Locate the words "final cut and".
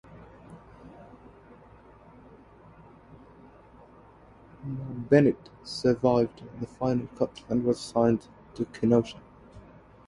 6.65-7.63